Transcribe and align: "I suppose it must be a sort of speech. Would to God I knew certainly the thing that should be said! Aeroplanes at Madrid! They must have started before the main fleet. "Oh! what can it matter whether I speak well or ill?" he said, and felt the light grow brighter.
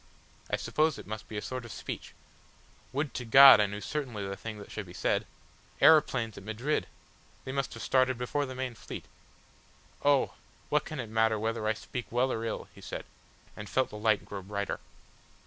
"I 0.49 0.55
suppose 0.55 0.97
it 0.97 1.05
must 1.05 1.27
be 1.27 1.37
a 1.37 1.43
sort 1.43 1.63
of 1.63 1.71
speech. 1.71 2.15
Would 2.91 3.13
to 3.13 3.23
God 3.23 3.59
I 3.59 3.67
knew 3.67 3.79
certainly 3.81 4.27
the 4.27 4.35
thing 4.35 4.57
that 4.57 4.71
should 4.71 4.87
be 4.87 4.95
said! 4.95 5.27
Aeroplanes 5.79 6.39
at 6.39 6.43
Madrid! 6.43 6.87
They 7.45 7.51
must 7.51 7.75
have 7.75 7.83
started 7.83 8.17
before 8.17 8.47
the 8.47 8.55
main 8.55 8.73
fleet. 8.73 9.05
"Oh! 10.03 10.33
what 10.69 10.85
can 10.85 10.99
it 10.99 11.07
matter 11.11 11.37
whether 11.37 11.67
I 11.67 11.73
speak 11.73 12.07
well 12.11 12.31
or 12.31 12.43
ill?" 12.43 12.67
he 12.73 12.81
said, 12.81 13.05
and 13.55 13.69
felt 13.69 13.91
the 13.91 13.95
light 13.95 14.25
grow 14.25 14.41
brighter. 14.41 14.79